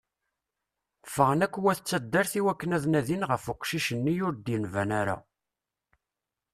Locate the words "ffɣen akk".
1.07-1.55